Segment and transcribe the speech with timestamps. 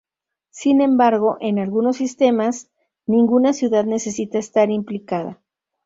[0.49, 2.71] Sin embargo, en algunos sistemas
[3.05, 5.39] ninguna ciudad necesita estar implicada.